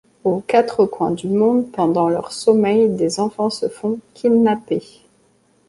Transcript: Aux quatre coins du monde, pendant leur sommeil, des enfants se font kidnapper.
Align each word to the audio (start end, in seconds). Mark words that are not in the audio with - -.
Aux 0.23 0.39
quatre 0.39 0.87
coins 0.87 1.11
du 1.11 1.27
monde, 1.29 1.71
pendant 1.71 2.09
leur 2.09 2.31
sommeil, 2.31 2.89
des 2.89 3.19
enfants 3.19 3.51
se 3.51 3.69
font 3.69 3.99
kidnapper. 4.15 4.81